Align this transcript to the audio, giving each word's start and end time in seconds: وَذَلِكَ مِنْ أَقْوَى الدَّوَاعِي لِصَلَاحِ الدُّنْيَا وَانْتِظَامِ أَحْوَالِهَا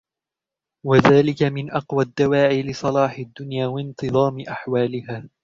وَذَلِكَ 0.85 1.43
مِنْ 1.43 1.71
أَقْوَى 1.71 2.03
الدَّوَاعِي 2.03 2.63
لِصَلَاحِ 2.63 3.17
الدُّنْيَا 3.19 3.67
وَانْتِظَامِ 3.67 4.39
أَحْوَالِهَا 4.39 5.29